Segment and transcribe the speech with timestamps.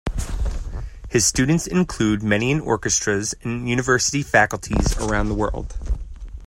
[1.11, 5.77] His students include many in orchestras and university faculties around the world.